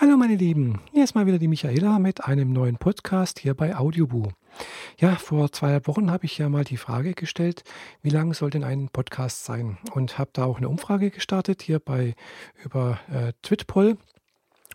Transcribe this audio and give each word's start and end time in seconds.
Hallo 0.00 0.16
meine 0.16 0.36
Lieben, 0.36 0.80
hier 0.92 1.04
ist 1.04 1.14
mal 1.14 1.26
wieder 1.26 1.38
die 1.38 1.46
Michaela 1.46 1.98
mit 1.98 2.24
einem 2.24 2.54
neuen 2.54 2.78
Podcast 2.78 3.38
hier 3.38 3.52
bei 3.52 3.76
Audioboo. 3.76 4.28
Ja, 4.98 5.16
vor 5.16 5.52
zwei 5.52 5.86
Wochen 5.86 6.10
habe 6.10 6.24
ich 6.24 6.38
ja 6.38 6.48
mal 6.48 6.64
die 6.64 6.78
Frage 6.78 7.12
gestellt, 7.12 7.64
wie 8.00 8.08
lang 8.08 8.32
soll 8.32 8.48
denn 8.48 8.64
ein 8.64 8.88
Podcast 8.88 9.44
sein? 9.44 9.76
Und 9.92 10.16
habe 10.16 10.30
da 10.32 10.46
auch 10.46 10.56
eine 10.56 10.70
Umfrage 10.70 11.10
gestartet 11.10 11.60
hier 11.60 11.80
bei 11.80 12.14
über 12.64 12.98
äh, 13.12 13.34
Twitpoll. 13.42 13.98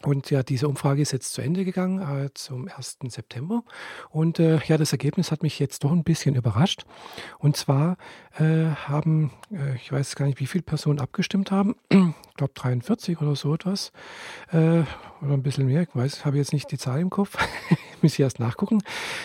Und 0.05 0.29
ja, 0.29 0.44
diese 0.44 0.68
Umfrage 0.68 1.02
ist 1.02 1.12
jetzt 1.12 1.33
zu 1.33 1.42
Ende 1.42 1.65
gegangen 1.65 2.26
äh, 2.26 2.29
zum 2.35 2.67
1. 2.67 2.99
September. 3.08 3.63
Und 4.12 4.40
äh, 4.40 4.60
ja, 4.67 4.78
das 4.78 4.92
Ergebnis 4.92 5.31
hat 5.31 5.42
mich 5.42 5.58
jetzt 5.58 5.83
doch 5.83 5.92
ein 5.92 6.04
bisschen 6.04 6.35
überrascht. 6.35 6.85
Und 7.40 7.58
zwar 7.58 7.97
äh, 8.37 8.65
haben, 8.87 9.31
äh, 9.51 9.76
ich 9.76 9.91
weiß 9.91 10.15
gar 10.15 10.28
nicht, 10.28 10.40
wie 10.40 10.46
viele 10.46 10.62
Personen 10.62 10.99
abgestimmt 10.99 11.49
haben. 11.51 11.76
Ich 11.90 12.37
glaube 12.37 12.54
43 12.54 13.22
oder 13.22 13.36
so 13.36 13.54
etwas. 13.54 13.91
Äh, 14.51 14.83
oder 15.22 15.33
ein 15.33 15.41
bisschen 15.41 15.65
mehr. 15.65 15.81
Ich 15.81 15.96
weiß, 15.96 16.26
habe 16.26 16.38
jetzt 16.38 16.53
nicht 16.53 16.70
die 16.72 16.77
Zahl 16.77 16.99
im 16.99 17.09
Kopf. 17.09 17.38
muss 18.02 18.14
ich 18.14 18.20
erst 18.20 18.40
nachgucken. 18.40 18.84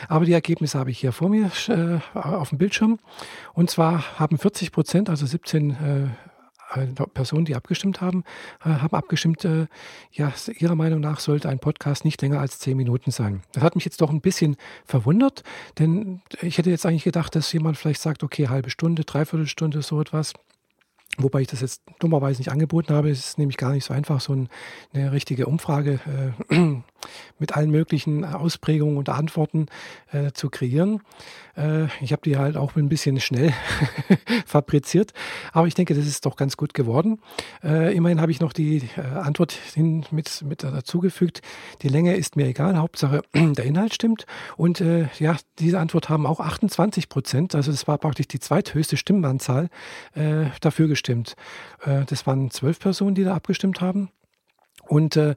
Aber 0.08 0.24
die 0.24 0.32
Ergebnisse 0.32 0.78
habe 0.78 0.90
ich 0.90 0.98
hier 0.98 1.12
vor 1.12 1.28
mir 1.28 1.50
äh, 1.68 1.98
auf 2.16 2.48
dem 2.48 2.58
Bildschirm. 2.58 2.98
Und 3.52 3.68
zwar 3.68 4.18
haben 4.18 4.38
40 4.38 4.72
Prozent, 4.72 5.10
also 5.10 5.26
17 5.26 5.70
äh, 5.70 5.76
Personen, 7.14 7.44
die 7.44 7.54
abgestimmt 7.54 8.00
haben, 8.00 8.24
äh, 8.64 8.68
haben 8.68 8.94
abgestimmt, 8.94 9.44
äh, 9.44 9.66
ja, 10.12 10.32
ihrer 10.58 10.74
Meinung 10.74 11.00
nach 11.00 11.20
sollte 11.20 11.48
ein 11.48 11.58
Podcast 11.58 12.04
nicht 12.04 12.20
länger 12.22 12.40
als 12.40 12.58
zehn 12.58 12.76
Minuten 12.76 13.10
sein. 13.10 13.42
Das 13.52 13.62
hat 13.62 13.74
mich 13.74 13.84
jetzt 13.84 14.00
doch 14.00 14.10
ein 14.10 14.20
bisschen 14.20 14.56
verwundert, 14.84 15.42
denn 15.78 16.22
ich 16.40 16.58
hätte 16.58 16.70
jetzt 16.70 16.86
eigentlich 16.86 17.04
gedacht, 17.04 17.34
dass 17.34 17.52
jemand 17.52 17.76
vielleicht 17.76 18.00
sagt, 18.00 18.22
okay, 18.22 18.48
halbe 18.48 18.70
Stunde, 18.70 19.04
dreiviertel 19.04 19.46
Stunde, 19.46 19.82
so 19.82 20.00
etwas. 20.00 20.32
Wobei 21.18 21.40
ich 21.40 21.48
das 21.48 21.60
jetzt 21.60 21.82
dummerweise 21.98 22.40
nicht 22.40 22.52
angeboten 22.52 22.94
habe. 22.94 23.10
Es 23.10 23.18
ist 23.18 23.38
nämlich 23.38 23.56
gar 23.56 23.72
nicht 23.72 23.84
so 23.84 23.92
einfach, 23.92 24.20
so 24.20 24.46
eine 24.92 25.12
richtige 25.12 25.46
Umfrage 25.46 26.00
äh, 26.50 26.56
mit 27.38 27.56
allen 27.56 27.70
möglichen 27.70 28.24
Ausprägungen 28.24 28.96
und 28.96 29.08
Antworten 29.08 29.66
äh, 30.12 30.32
zu 30.32 30.50
kreieren. 30.50 31.00
Äh, 31.56 31.86
ich 32.00 32.12
habe 32.12 32.22
die 32.24 32.36
halt 32.36 32.56
auch 32.56 32.76
ein 32.76 32.88
bisschen 32.88 33.20
schnell 33.20 33.52
fabriziert, 34.46 35.12
aber 35.52 35.66
ich 35.66 35.74
denke, 35.74 35.94
das 35.94 36.06
ist 36.06 36.26
doch 36.26 36.36
ganz 36.36 36.56
gut 36.56 36.74
geworden. 36.74 37.20
Äh, 37.62 37.94
immerhin 37.94 38.20
habe 38.20 38.32
ich 38.32 38.40
noch 38.40 38.52
die 38.52 38.82
äh, 38.96 39.00
Antwort 39.00 39.52
hin 39.52 40.04
mit, 40.10 40.42
mit 40.42 40.62
dazugefügt. 40.62 41.42
Die 41.82 41.88
Länge 41.88 42.16
ist 42.16 42.36
mir 42.36 42.46
egal, 42.46 42.76
Hauptsache 42.78 43.22
der 43.34 43.64
Inhalt 43.64 43.94
stimmt. 43.94 44.26
Und 44.56 44.80
äh, 44.80 45.08
ja, 45.18 45.36
diese 45.58 45.78
Antwort 45.78 46.08
haben 46.08 46.26
auch 46.26 46.40
28 46.40 47.08
Prozent, 47.08 47.54
also 47.54 47.70
das 47.70 47.86
war 47.86 47.98
praktisch 47.98 48.28
die 48.28 48.40
zweithöchste 48.40 48.96
Stimmenanzahl, 48.96 49.68
dafür 50.60 50.88
gestimmt. 50.88 51.36
das 51.84 52.26
waren 52.26 52.50
zwölf 52.50 52.78
Personen, 52.78 53.14
die 53.14 53.24
da 53.24 53.34
abgestimmt 53.34 53.80
haben. 53.80 54.10
Und 54.90 55.16
äh, 55.16 55.36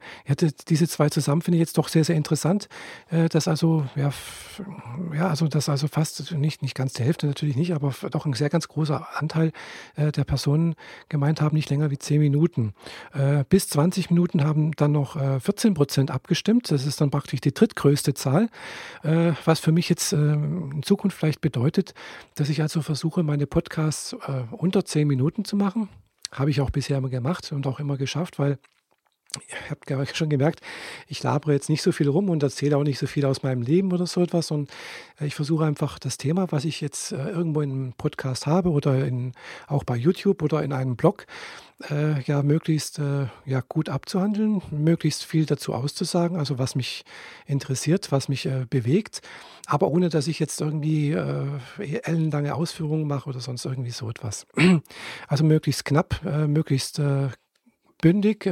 diese 0.68 0.88
zwei 0.88 1.10
zusammen 1.10 1.44
finde 1.44 1.58
ich 1.58 1.60
jetzt 1.60 1.78
doch 1.78 1.88
sehr, 1.88 2.04
sehr 2.04 2.16
interessant, 2.16 2.68
äh, 3.12 3.30
dass 3.30 3.48
also, 3.48 3.86
ja, 3.96 4.10
ja, 5.14 5.28
also, 5.28 5.48
dass 5.48 5.70
also 5.70 5.88
fast 5.88 6.32
nicht, 6.32 6.64
nicht 6.64 6.74
ganz 6.74 6.94
die 6.94 7.04
Hälfte 7.04 7.28
natürlich 7.28 7.56
nicht, 7.56 7.72
aber 7.76 7.94
doch 8.10 8.26
ein 8.26 8.34
sehr 8.34 8.50
ganz 8.50 8.68
großer 8.68 9.08
Anteil 9.14 9.52
äh, 9.96 10.12
der 10.12 10.24
Personen 10.24 10.74
gemeint 11.08 11.40
haben, 11.40 11.56
nicht 11.56 11.70
länger 11.70 11.92
wie 11.92 12.00
zehn 12.00 12.20
Minuten. 12.20 12.74
Äh, 13.14 13.44
bis 13.48 13.70
20 13.70 14.10
Minuten 14.10 14.44
haben 14.44 14.72
dann 14.72 14.92
noch 14.92 15.18
äh, 15.18 15.40
14 15.40 15.76
Prozent 15.76 16.10
abgestimmt. 16.10 16.72
Das 16.72 16.88
ist 16.88 17.00
dann 17.00 17.12
praktisch 17.12 17.40
die 17.40 17.54
drittgrößte 17.54 18.16
Zahl, 18.16 18.50
äh, 19.04 19.34
was 19.46 19.60
für 19.60 19.72
mich 19.72 19.88
jetzt 19.88 20.14
äh, 20.14 20.34
in 20.34 20.82
Zukunft 20.82 21.16
vielleicht 21.16 21.42
bedeutet, 21.42 21.94
dass 22.34 22.50
ich 22.50 22.64
also 22.64 22.82
versuche, 22.82 23.22
meine 23.22 23.46
Podcasts 23.46 24.14
äh, 24.14 24.46
unter 24.50 24.84
zehn 24.84 25.08
Minuten 25.08 25.46
zu 25.46 25.58
machen. 25.58 25.90
Habe 26.32 26.50
ich 26.50 26.60
auch 26.60 26.72
bisher 26.72 26.98
immer 26.98 27.10
gemacht 27.10 27.52
und 27.52 27.68
auch 27.68 27.80
immer 27.80 27.98
geschafft, 27.98 28.40
weil 28.40 28.58
ich 29.48 29.92
habe 29.92 30.06
schon 30.14 30.30
gemerkt, 30.30 30.62
ich 31.08 31.24
labere 31.24 31.54
jetzt 31.54 31.70
nicht 31.70 31.82
so 31.82 31.92
viel 31.92 32.08
rum 32.08 32.30
und 32.30 32.44
erzähle 32.44 32.78
auch 32.78 32.84
nicht 32.84 33.00
so 33.00 33.08
viel 33.08 33.26
aus 33.26 33.42
meinem 33.42 33.64
Leben 33.64 33.92
oder 33.92 34.06
so 34.06 34.22
etwas, 34.22 34.52
und 34.52 34.70
äh, 35.20 35.26
ich 35.26 35.36
versuche 35.36 35.66
einfach 35.66 35.98
das 36.00 36.18
Thema, 36.18 36.52
was 36.52 36.66
ich 36.66 36.82
jetzt 36.82 37.12
äh, 37.12 37.30
irgendwo 37.30 37.62
in 37.62 37.72
einem 37.72 37.94
Podcast 37.94 38.46
habe 38.46 38.70
oder 38.70 39.06
in, 39.06 39.34
auch 39.68 39.84
bei 39.84 39.96
YouTube 39.96 40.44
oder 40.44 40.64
in 40.64 40.72
einem 40.72 40.96
Blog, 40.96 41.26
äh, 41.90 42.22
ja, 42.22 42.44
möglichst 42.44 43.00
äh, 43.00 43.28
ja, 43.46 43.62
gut 43.68 43.90
abzuhandeln, 43.90 44.62
möglichst 44.70 45.26
viel 45.26 45.46
dazu 45.46 45.74
auszusagen, 45.74 46.38
also 46.38 46.60
was 46.60 46.76
mich 46.76 47.04
interessiert, 47.48 48.12
was 48.12 48.30
mich 48.30 48.46
äh, 48.46 48.66
bewegt, 48.70 49.22
aber 49.66 49.88
ohne, 49.90 50.10
dass 50.10 50.28
ich 50.28 50.40
jetzt 50.40 50.62
irgendwie 50.62 51.12
äh, 51.12 51.48
ellenlange 52.04 52.54
Ausführungen 52.54 53.08
mache 53.08 53.30
oder 53.30 53.40
sonst 53.40 53.66
irgendwie 53.66 53.92
so 53.92 54.10
etwas. 54.10 54.46
Also 55.28 55.44
möglichst 55.44 55.86
knapp, 55.86 56.22
möglichst 56.48 57.02
bündig, 58.02 58.48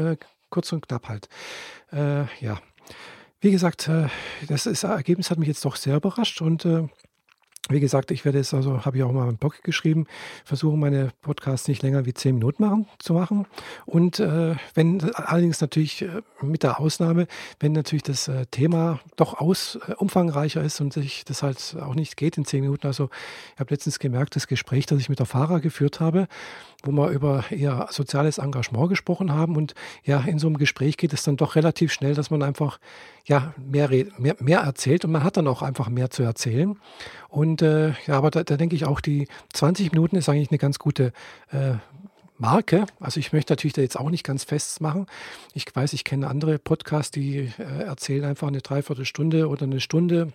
kurz 0.51 0.71
und 0.71 0.87
knapp 0.87 1.09
halt. 1.09 1.27
Äh, 1.91 2.25
ja, 2.43 2.61
wie 3.39 3.51
gesagt, 3.51 3.87
äh, 3.87 4.07
das, 4.47 4.67
ist, 4.67 4.83
Ergebnis 4.83 5.31
hat 5.31 5.39
mich 5.39 5.47
jetzt 5.47 5.65
doch 5.65 5.75
sehr 5.75 5.95
überrascht 5.95 6.41
und 6.41 6.63
äh, 6.65 6.87
wie 7.71 7.79
gesagt, 7.79 8.11
ich 8.11 8.25
werde 8.25 8.39
es, 8.39 8.53
also 8.53 8.85
habe 8.85 8.97
ich 8.97 9.03
auch 9.03 9.11
mal 9.11 9.29
im 9.29 9.37
Blog 9.37 9.63
geschrieben, 9.63 10.07
versuche 10.43 10.77
meine 10.77 11.11
Podcasts 11.21 11.67
nicht 11.67 11.81
länger 11.83 12.05
wie 12.05 12.13
zehn 12.13 12.35
Minuten 12.35 12.63
machen, 12.63 12.87
zu 12.99 13.13
machen. 13.13 13.45
Und 13.85 14.19
äh, 14.19 14.55
wenn 14.73 15.13
allerdings 15.15 15.61
natürlich 15.61 16.01
äh, 16.01 16.21
mit 16.41 16.63
der 16.63 16.79
Ausnahme, 16.79 17.27
wenn 17.59 17.71
natürlich 17.71 18.03
das 18.03 18.27
äh, 18.27 18.45
Thema 18.47 18.99
doch 19.15 19.39
aus, 19.39 19.79
äh, 19.87 19.93
umfangreicher 19.93 20.63
ist 20.63 20.81
und 20.81 20.93
sich 20.93 21.25
das 21.25 21.43
halt 21.43 21.77
auch 21.81 21.95
nicht 21.95 22.17
geht 22.17 22.37
in 22.37 22.45
zehn 22.45 22.61
Minuten. 22.61 22.87
Also 22.87 23.09
ich 23.53 23.59
habe 23.59 23.73
letztens 23.73 23.99
gemerkt, 23.99 24.35
das 24.35 24.47
Gespräch, 24.47 24.85
das 24.85 24.99
ich 24.99 25.09
mit 25.09 25.19
der 25.19 25.25
Fahrer 25.25 25.59
geführt 25.59 25.99
habe, 25.99 26.27
wo 26.83 26.91
wir 26.91 27.09
über 27.09 27.45
ihr 27.51 27.87
soziales 27.89 28.37
Engagement 28.37 28.89
gesprochen 28.89 29.31
haben. 29.31 29.55
Und 29.55 29.75
ja, 30.03 30.21
in 30.21 30.39
so 30.39 30.47
einem 30.47 30.57
Gespräch 30.57 30.97
geht 30.97 31.13
es 31.13 31.23
dann 31.23 31.37
doch 31.37 31.55
relativ 31.55 31.91
schnell, 31.93 32.15
dass 32.15 32.31
man 32.31 32.41
einfach 32.41 32.79
ja, 33.25 33.53
mehr, 33.57 33.89
mehr, 34.17 34.35
mehr 34.39 34.59
erzählt 34.59 35.05
und 35.05 35.11
man 35.11 35.23
hat 35.23 35.37
dann 35.37 35.47
auch 35.47 35.61
einfach 35.61 35.89
mehr 35.89 36.09
zu 36.09 36.23
erzählen. 36.23 36.77
Und 37.29 37.60
äh, 37.61 37.93
ja, 38.07 38.15
aber 38.17 38.31
da, 38.31 38.43
da 38.43 38.57
denke 38.57 38.75
ich 38.75 38.85
auch, 38.85 39.01
die 39.01 39.27
20 39.53 39.91
Minuten 39.91 40.15
ist 40.15 40.29
eigentlich 40.29 40.51
eine 40.51 40.57
ganz 40.57 40.79
gute 40.79 41.13
äh, 41.51 41.73
Marke. 42.37 42.85
Also 42.99 43.19
ich 43.19 43.33
möchte 43.33 43.53
natürlich 43.53 43.73
da 43.73 43.81
jetzt 43.81 43.99
auch 43.99 44.09
nicht 44.09 44.23
ganz 44.23 44.43
festmachen. 44.43 45.05
Ich 45.53 45.65
weiß, 45.73 45.93
ich 45.93 46.03
kenne 46.03 46.27
andere 46.27 46.57
Podcasts, 46.57 47.11
die 47.11 47.51
äh, 47.59 47.83
erzählen 47.83 48.25
einfach 48.25 48.47
eine 48.47 48.61
Dreiviertelstunde 48.61 49.47
oder 49.47 49.63
eine 49.63 49.79
Stunde 49.79 50.33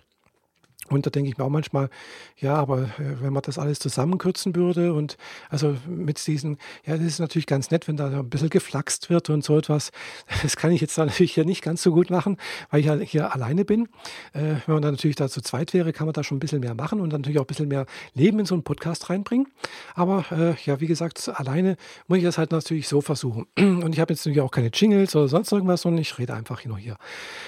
und 0.89 1.05
da 1.05 1.09
denke 1.09 1.29
ich 1.29 1.37
mir 1.37 1.43
auch 1.43 1.49
manchmal, 1.49 1.89
ja, 2.37 2.55
aber 2.55 2.83
äh, 2.83 3.21
wenn 3.21 3.33
man 3.33 3.41
das 3.43 3.57
alles 3.57 3.79
zusammenkürzen 3.79 4.55
würde 4.55 4.93
und 4.93 5.17
also 5.49 5.75
mit 5.87 6.25
diesen, 6.25 6.57
ja, 6.85 6.95
das 6.97 7.05
ist 7.05 7.19
natürlich 7.19 7.45
ganz 7.45 7.71
nett, 7.71 7.87
wenn 7.87 7.97
da 7.97 8.07
ein 8.07 8.29
bisschen 8.29 8.49
geflaxt 8.49 9.09
wird 9.09 9.29
und 9.29 9.43
so 9.43 9.57
etwas. 9.57 9.91
Das 10.47 10.55
kann 10.55 10.71
ich 10.71 10.79
jetzt 10.79 10.97
natürlich 10.97 11.33
hier 11.33 11.45
nicht 11.45 11.61
ganz 11.61 11.81
so 11.81 11.91
gut 11.91 12.09
machen, 12.09 12.37
weil 12.69 12.79
ich 12.79 12.85
ja 12.85 12.95
hier 12.95 13.33
alleine 13.33 13.65
bin. 13.65 13.89
Äh, 14.33 14.55
wenn 14.65 14.75
man 14.75 14.81
dann 14.81 14.93
natürlich 14.93 15.15
da 15.15 15.27
zu 15.27 15.41
zweit 15.41 15.73
wäre, 15.73 15.91
kann 15.91 16.05
man 16.05 16.13
da 16.13 16.23
schon 16.23 16.37
ein 16.37 16.39
bisschen 16.39 16.61
mehr 16.61 16.73
machen 16.73 17.01
und 17.01 17.11
natürlich 17.11 17.37
auch 17.37 17.43
ein 17.43 17.47
bisschen 17.47 17.67
mehr 17.67 17.85
Leben 18.13 18.39
in 18.39 18.45
so 18.45 18.55
einen 18.55 18.63
Podcast 18.63 19.09
reinbringen. 19.09 19.47
Aber 19.93 20.25
äh, 20.31 20.55
ja, 20.63 20.79
wie 20.79 20.87
gesagt, 20.87 21.29
alleine 21.33 21.75
muss 22.07 22.19
ich 22.19 22.23
das 22.23 22.37
halt 22.37 22.51
natürlich 22.51 22.87
so 22.87 23.01
versuchen. 23.01 23.47
Und 23.57 23.93
ich 23.93 23.99
habe 23.99 24.13
jetzt 24.13 24.25
natürlich 24.25 24.41
auch 24.41 24.51
keine 24.51 24.69
Jingles 24.73 25.15
oder 25.15 25.27
sonst 25.27 25.51
irgendwas, 25.51 25.81
sondern 25.81 26.01
ich 26.01 26.17
rede 26.17 26.33
einfach 26.33 26.63
nur 26.63 26.77
hier. 26.77 26.97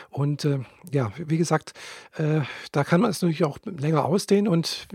Und 0.10 0.46
äh, 0.46 0.60
ja, 0.92 1.12
wie 1.18 1.38
gesagt, 1.38 1.74
da 2.72 2.84
kann 2.84 3.02
man 3.02 3.12
es 3.12 3.22
natürlich 3.22 3.29
auch 3.44 3.60
länger 3.66 4.06
ausdehnen 4.06 4.48
und 4.48 4.88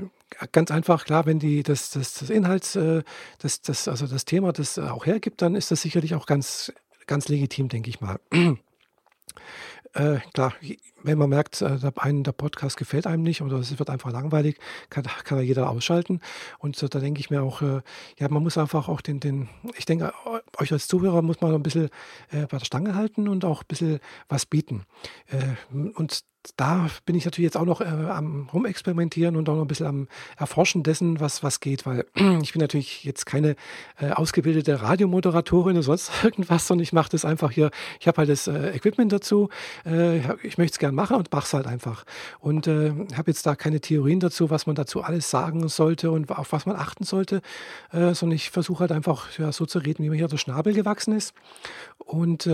ganz 0.53 0.71
einfach, 0.71 1.05
klar, 1.05 1.27
wenn 1.27 1.39
die 1.39 1.63
das, 1.63 1.91
das, 1.91 2.15
das 2.15 2.31
Inhalts, 2.31 2.77
äh, 2.77 3.03
das, 3.39 3.63
das, 3.63 3.89
also 3.89 4.07
das 4.07 4.25
Thema 4.25 4.53
das 4.53 4.79
auch 4.79 5.07
hergibt, 5.07 5.43
dann 5.43 5.55
ist 5.55 5.71
das 5.71 5.83
sicherlich 5.83 6.15
auch 6.15 6.27
ganz, 6.27 6.73
ganz 7.07 7.29
legitim, 7.29 7.69
denke 7.69 7.91
ich 7.91 8.01
mal. 8.01 8.19
Äh, 9.95 10.19
klar, 10.33 10.53
wenn 11.05 11.19
man 11.19 11.31
merkt, 11.31 11.63
äh, 11.63 11.79
einem 11.97 12.25
der 12.25 12.33
Podcast 12.33 12.77
gefällt 12.77 13.07
einem 13.07 13.23
nicht 13.23 13.43
oder 13.43 13.59
es 13.59 13.79
wird 13.79 13.91
einfach 13.91 14.11
langweilig, 14.11 14.59
kann, 14.91 15.05
kann 15.05 15.39
ja 15.39 15.45
jeder 15.45 15.71
ausschalten. 15.71 16.21
Und 16.59 16.83
äh, 16.83 16.89
da 16.89 16.99
denke 16.99 17.21
ich 17.21 17.31
mir 17.31 17.43
auch, 17.43 17.63
äh, 17.63 17.81
ja, 18.19 18.29
man 18.29 18.43
muss 18.43 18.59
einfach 18.59 18.89
auch 18.89 19.01
den, 19.01 19.21
den, 19.21 19.49
ich 19.77 19.85
denke, 19.85 20.13
euch 20.59 20.73
als 20.73 20.89
Zuhörer 20.89 21.23
muss 21.23 21.41
man 21.41 21.55
ein 21.55 21.63
bisschen 21.63 21.91
äh, 22.33 22.47
bei 22.47 22.59
der 22.59 22.65
Stange 22.65 22.97
halten 22.97 23.29
und 23.29 23.45
auch 23.45 23.63
ein 23.63 23.69
bisschen 23.69 24.01
was 24.29 24.47
bieten. 24.47 24.83
Äh, 25.29 25.55
und 25.73 26.25
da 26.57 26.89
bin 27.07 27.17
ich 27.17 27.25
natürlich 27.25 27.47
jetzt 27.47 27.57
auch 27.57 27.65
noch 27.65 27.81
äh, 27.81 27.85
am 27.85 28.49
Rumexperimentieren 28.53 29.37
und 29.37 29.49
auch 29.49 29.55
noch 29.55 29.63
ein 29.63 29.69
bisschen 29.69 29.87
am 29.87 30.09
Erforschen 30.37 30.83
dessen, 30.83 31.21
was, 31.21 31.43
was 31.43 31.61
geht, 31.61 31.87
weil 31.87 32.07
ich 32.43 32.53
bin 32.53 32.61
natürlich 32.61 33.05
jetzt 33.05 33.27
keine 33.27 33.57
äh, 33.99 34.11
ausgebildete 34.11 34.83
Radiomoderatorin 34.83 35.77
oder 35.77 35.83
sonst 35.83 36.11
irgendwas, 36.23 36.67
sondern 36.67 36.83
ich 36.83 36.93
mache 36.93 37.11
das 37.11 37.25
einfach 37.25 37.51
hier. 37.51 37.71
Ich 38.01 38.07
habe 38.07 38.19
halt 38.19 38.29
das 38.29 38.47
äh, 38.47 38.71
Equipment 38.75 39.13
dazu. 39.13 39.49
Äh, 39.87 40.19
ich 40.47 40.59
möchte 40.59 40.75
es 40.75 40.79
gerne 40.79 40.95
machen 40.95 41.17
und 41.17 41.33
mache 41.33 41.47
es 41.47 41.55
halt 41.55 41.67
einfach. 41.67 42.05
Und 42.41 42.67
äh, 42.67 42.93
habe 43.15 43.31
jetzt 43.31 43.47
da 43.47 43.57
keine 43.57 43.81
Theorien 43.81 44.21
dazu, 44.21 44.51
was 44.51 44.67
man 44.67 44.77
dazu 44.77 45.03
alles 45.03 45.31
sagen 45.31 45.69
sollte 45.69 46.11
und 46.11 46.31
auf 46.31 46.53
was 46.53 46.67
man 46.67 46.77
achten 46.77 47.05
sollte, 47.05 47.41
äh, 47.93 48.15
sondern 48.15 48.37
ich 48.37 48.51
versuche 48.51 48.81
halt 48.81 48.93
einfach 48.93 49.39
ja, 49.39 49.53
so 49.53 49.67
zu 49.67 49.79
reden, 49.79 50.05
wie 50.05 50.11
mir 50.11 50.17
hier 50.17 50.29
der 50.29 50.37
Schnabel 50.37 50.75
gewachsen 50.75 51.17
ist. 51.17 51.35
Und 51.99 52.49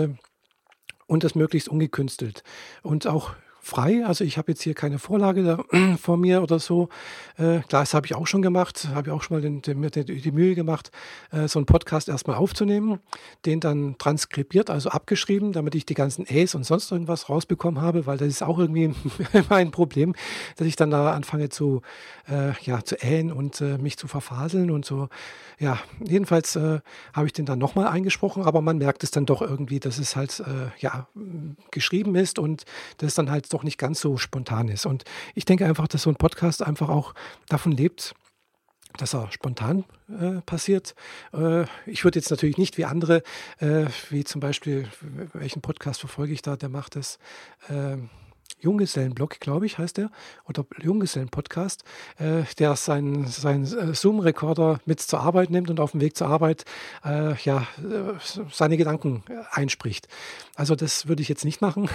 und 1.11 1.25
das 1.25 1.35
möglichst 1.35 1.69
ungekünstelt. 1.69 2.45
Und 2.83 3.09
auch 3.09 3.35
frei. 3.61 4.05
Also 4.05 4.25
ich 4.25 4.39
habe 4.39 4.53
jetzt 4.53 4.63
hier 4.63 4.75
keine 4.75 4.99
Vorlage 4.99 5.43
da, 5.43 5.97
vor 5.99 6.17
mir 6.17 6.43
oder 6.43 6.59
so. 6.59 6.89
Äh, 7.37 7.61
klar, 7.61 7.83
das 7.83 7.95
habe 7.95 8.07
ich 8.07 8.15
auch 8.15 8.27
schon 8.27 8.43
gemacht. 8.43 8.89
Habe 8.95 9.09
ich 9.09 9.13
auch 9.13 9.23
schon 9.23 9.37
mal 9.37 9.41
den, 9.41 9.63
den, 9.63 9.83
den, 9.83 10.07
die 10.07 10.33
Mühe 10.33 10.55
gemacht, 10.55 10.91
äh, 11.31 11.47
so 11.47 11.59
einen 11.59 11.67
Podcast 11.67 12.09
erstmal 12.09 12.37
aufzunehmen, 12.37 13.01
den 13.47 13.61
dann 13.61 13.97
transkribiert, 13.99 14.71
also 14.71 14.91
abgeschrieben, 14.91 15.53
damit 15.53 15.75
ich 15.75 15.87
die 15.87 15.95
ganzen 15.95 16.27
Äs 16.27 16.55
und 16.55 16.65
sonst 16.65 16.91
irgendwas 16.91 17.29
rausbekommen 17.29 17.81
habe, 17.81 18.07
weil 18.07 18.19
das 18.19 18.29
ist 18.29 18.43
auch 18.43 18.59
irgendwie 18.59 18.95
mein 19.49 19.71
Problem, 19.71 20.15
dass 20.57 20.67
ich 20.67 20.77
dann 20.77 20.91
da 20.91 21.13
anfange 21.13 21.49
zu, 21.51 21.83
äh, 22.29 22.53
ja, 22.63 22.83
zu 22.85 22.97
ähen 22.97 23.33
und 23.33 23.61
äh, 23.61 23.79
mich 23.79 23.99
zu 23.99 24.09
verfaseln 24.09 24.71
und 24.71 24.85
so. 24.85 25.09
Ja, 25.59 25.79
jedenfalls 26.03 26.57
äh, 26.57 26.81
habe 27.13 27.27
ich 27.27 27.35
den 27.35 27.45
dann 27.45 27.59
nochmal 27.59 27.89
eingesprochen, 27.89 28.45
aber 28.45 28.63
man 28.63 28.79
merkt 28.79 29.05
es 29.05 29.11
dann 29.11 29.27
doch 29.27 29.43
irgendwie, 29.43 29.79
dass 29.79 29.99
es 29.99 30.17
halt 30.17 30.41
äh, 30.41 30.71
ja, 30.79 31.07
geschrieben 31.71 32.15
ist 32.15 32.39
und 32.39 32.65
das 32.97 33.15
dann 33.15 33.31
halt 33.31 33.50
doch 33.53 33.63
nicht 33.63 33.79
ganz 33.79 34.01
so 34.01 34.17
spontan 34.17 34.69
ist. 34.69 34.87
Und 34.87 35.05
ich 35.35 35.45
denke 35.45 35.67
einfach, 35.67 35.89
dass 35.89 36.03
so 36.03 36.11
ein 36.11 36.17
Podcast 36.17 36.63
einfach 36.63 36.89
auch 36.89 37.15
davon 37.49 37.73
lebt, 37.73 38.15
dass 38.97 39.15
er 39.15 39.31
spontan 39.31 39.85
äh, 40.09 40.41
passiert. 40.43 40.95
Äh, 41.33 41.65
ich 41.87 42.05
würde 42.05 42.19
jetzt 42.19 42.31
natürlich 42.31 42.59
nicht 42.59 42.79
wie 42.79 42.85
andere, 42.85 43.23
äh, 43.59 43.87
wie 44.09 44.25
zum 44.25 44.41
Beispiel, 44.41 44.89
welchen 45.33 45.63
Podcast 45.63 46.01
verfolge 46.01 46.33
ich 46.33 46.43
da, 46.43 46.57
der 46.57 46.69
macht 46.69 46.97
es. 46.97 47.19
Junggesellenblog, 48.61 49.41
glaube 49.41 49.67
ich, 49.67 49.79
heißt 49.79 49.97
der, 49.97 50.11
oder 50.49 50.65
Junggesellen-Podcast, 50.81 51.85
äh, 52.19 52.43
der 52.59 52.77
seinen, 52.77 53.27
seinen 53.27 53.65
äh, 53.65 53.95
Zoom-Rekorder 53.95 54.81
mit 54.85 55.01
zur 55.01 55.21
Arbeit 55.21 55.51
nimmt 55.51 55.71
und 55.71 55.81
auf 55.81 55.93
dem 55.93 56.01
Weg 56.01 56.17
zur 56.17 56.29
Arbeit 56.29 56.65
äh, 57.05 57.35
ja, 57.43 57.67
äh, 57.79 58.15
seine 58.51 58.77
Gedanken 58.77 59.23
einspricht. 59.51 60.09
Also 60.57 60.75
das 60.75 61.09
würde 61.09 61.23
ich 61.23 61.29
jetzt 61.29 61.45
nicht 61.45 61.61
machen. 61.61 61.89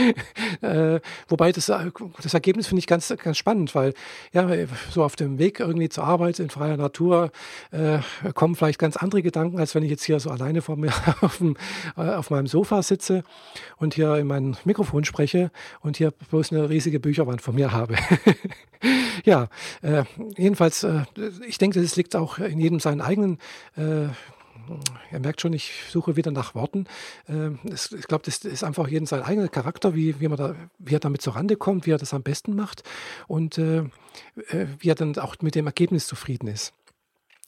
äh, 0.62 1.00
wobei 1.28 1.52
das, 1.52 1.68
äh, 1.68 1.90
das 2.22 2.34
Ergebnis 2.34 2.66
finde 2.66 2.78
ich 2.80 2.86
ganz, 2.86 3.12
ganz 3.22 3.36
spannend, 3.36 3.74
weil 3.74 3.92
ja, 4.32 4.48
so 4.90 5.04
auf 5.04 5.16
dem 5.16 5.38
Weg 5.38 5.60
irgendwie 5.60 5.88
zur 5.88 6.04
Arbeit 6.04 6.38
in 6.38 6.50
freier 6.50 6.76
Natur 6.76 7.30
äh, 7.72 7.98
kommen 8.32 8.54
vielleicht 8.54 8.78
ganz 8.78 8.96
andere 8.96 9.22
Gedanken, 9.22 9.58
als 9.58 9.74
wenn 9.74 9.82
ich 9.82 9.90
jetzt 9.90 10.04
hier 10.04 10.20
so 10.20 10.30
alleine 10.30 10.62
vor 10.62 10.76
mir 10.76 10.92
auf, 11.20 11.38
dem, 11.38 11.56
äh, 11.96 12.02
auf 12.02 12.30
meinem 12.30 12.46
Sofa 12.46 12.82
sitze 12.82 13.22
und 13.76 13.94
hier 13.94 14.16
in 14.16 14.26
mein 14.26 14.56
Mikrofon 14.64 15.04
spreche 15.04 15.50
und 15.80 15.95
hier 15.96 16.10
bloß 16.10 16.52
eine 16.52 16.68
riesige 16.68 17.00
Bücherwand 17.00 17.42
von 17.42 17.54
mir 17.54 17.72
habe. 17.72 17.96
ja, 19.24 19.48
äh, 19.82 20.04
jedenfalls, 20.36 20.84
äh, 20.84 21.04
ich 21.46 21.58
denke, 21.58 21.80
das 21.80 21.96
liegt 21.96 22.14
auch 22.16 22.38
in 22.38 22.60
jedem 22.60 22.80
seinen 22.80 23.00
eigenen 23.00 23.38
äh, 23.76 24.08
ihr 25.12 25.20
merkt 25.20 25.40
schon, 25.40 25.52
ich 25.52 25.72
suche 25.90 26.16
wieder 26.16 26.30
nach 26.30 26.54
Worten. 26.54 26.86
Ähm, 27.28 27.58
ich 27.64 28.06
glaube, 28.06 28.24
das 28.24 28.38
ist 28.38 28.64
einfach 28.64 28.88
jeden 28.88 29.06
sein 29.06 29.22
eigener 29.22 29.48
Charakter, 29.48 29.94
wie, 29.94 30.20
wie, 30.20 30.28
man 30.28 30.38
da, 30.38 30.54
wie 30.78 30.94
er 30.94 31.00
damit 31.00 31.22
zurande 31.22 31.56
kommt, 31.56 31.86
wie 31.86 31.92
er 31.92 31.98
das 31.98 32.14
am 32.14 32.22
besten 32.22 32.54
macht 32.54 32.82
und 33.28 33.58
äh, 33.58 33.78
äh, 33.78 34.66
wie 34.78 34.90
er 34.90 34.94
dann 34.94 35.16
auch 35.18 35.36
mit 35.40 35.54
dem 35.54 35.66
Ergebnis 35.66 36.06
zufrieden 36.06 36.48
ist. 36.48 36.72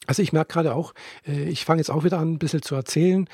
Also 0.09 0.23
ich 0.23 0.33
merke 0.33 0.53
gerade 0.53 0.73
auch, 0.73 0.95
äh, 1.27 1.43
ich 1.43 1.65
fange 1.65 1.79
jetzt 1.79 1.91
auch 1.91 2.03
wieder 2.03 2.17
an, 2.17 2.33
ein 2.33 2.39
bisschen 2.39 2.63
zu 2.63 2.73
erzählen, 2.73 3.29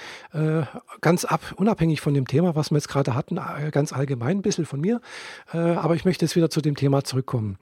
ganz 1.00 1.24
ab, 1.24 1.54
unabhängig 1.56 2.02
von 2.02 2.14
dem 2.14 2.28
Thema, 2.28 2.56
was 2.56 2.70
wir 2.70 2.78
jetzt 2.78 2.90
gerade 2.90 3.16
hatten, 3.16 3.40
ganz 3.72 3.94
allgemein 3.94 4.40
ein 4.40 4.42
bisschen 4.42 4.66
von 4.66 4.82
mir. 4.82 5.00
Aber 5.52 5.96
ich 5.96 6.04
möchte 6.04 6.26
jetzt 6.26 6.36
wieder 6.36 6.50
zu 6.50 6.60
dem 6.60 6.76
Thema 6.76 7.04
zurückkommen. 7.04 7.58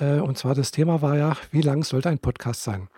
Und 0.00 0.36
zwar 0.36 0.54
das 0.54 0.72
Thema 0.72 1.02
war 1.02 1.16
ja, 1.16 1.36
wie 1.52 1.60
lang 1.60 1.84
sollte 1.84 2.08
ein 2.08 2.18
Podcast 2.18 2.64
sein? 2.64 2.88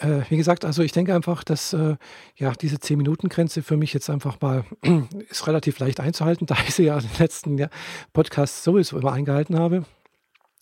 äh, 0.00 0.22
wie 0.28 0.36
gesagt, 0.36 0.64
also 0.64 0.82
ich 0.82 0.92
denke 0.92 1.14
einfach, 1.14 1.44
dass 1.44 1.72
äh, 1.72 1.96
ja 2.36 2.52
diese 2.52 2.76
10-Minuten-Grenze 2.76 3.62
für 3.62 3.76
mich 3.76 3.92
jetzt 3.92 4.10
einfach 4.10 4.40
mal 4.40 4.64
ist 5.30 5.46
relativ 5.46 5.78
leicht 5.78 6.00
einzuhalten, 6.00 6.46
da 6.46 6.56
ich 6.66 6.74
sie 6.74 6.84
ja 6.84 6.98
in 6.98 7.06
den 7.06 7.18
letzten 7.18 7.58
ja, 7.58 7.68
Podcasts 8.12 8.64
sowieso 8.64 8.98
immer 8.98 9.12
eingehalten 9.12 9.58
habe. 9.58 9.84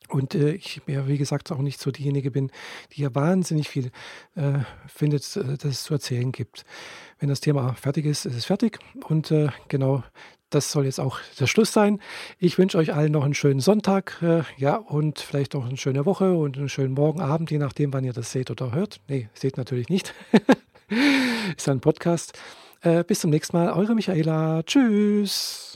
Und 0.08 0.34
äh, 0.34 0.52
ich 0.52 0.80
ja, 0.86 1.08
wie 1.08 1.18
gesagt, 1.18 1.50
auch 1.52 1.58
nicht 1.58 1.80
so 1.80 1.90
diejenige 1.90 2.30
bin, 2.30 2.50
die 2.92 3.02
ja 3.02 3.14
wahnsinnig 3.14 3.68
viel 3.68 3.90
äh, 4.34 4.60
findet, 4.86 5.36
äh, 5.36 5.56
dass 5.56 5.64
es 5.64 5.82
zu 5.84 5.94
erzählen 5.94 6.32
gibt. 6.32 6.64
Wenn 7.18 7.28
das 7.28 7.40
Thema 7.40 7.74
fertig 7.74 8.06
ist, 8.06 8.26
ist 8.26 8.36
es 8.36 8.44
fertig. 8.44 8.78
Und 9.08 9.30
äh, 9.30 9.48
genau 9.68 10.02
das 10.50 10.70
soll 10.70 10.84
jetzt 10.84 11.00
auch 11.00 11.18
der 11.40 11.46
Schluss 11.46 11.72
sein. 11.72 12.00
Ich 12.38 12.58
wünsche 12.58 12.78
euch 12.78 12.94
allen 12.94 13.12
noch 13.12 13.24
einen 13.24 13.34
schönen 13.34 13.60
Sonntag, 13.60 14.18
äh, 14.22 14.42
ja, 14.56 14.76
und 14.76 15.18
vielleicht 15.18 15.54
noch 15.54 15.66
eine 15.66 15.76
schöne 15.76 16.06
Woche 16.06 16.34
und 16.34 16.56
einen 16.56 16.68
schönen 16.68 16.94
Morgenabend, 16.94 17.50
je 17.50 17.58
nachdem, 17.58 17.92
wann 17.92 18.04
ihr 18.04 18.12
das 18.12 18.32
seht 18.32 18.50
oder 18.50 18.72
hört. 18.72 19.00
Nee, 19.08 19.28
seht 19.34 19.56
natürlich 19.56 19.88
nicht. 19.88 20.14
Ist 21.56 21.68
ein 21.68 21.80
Podcast. 21.80 22.38
Äh, 22.82 23.02
bis 23.04 23.20
zum 23.20 23.30
nächsten 23.30 23.56
Mal. 23.56 23.72
Eure 23.72 23.94
Michaela. 23.94 24.62
Tschüss. 24.62 25.75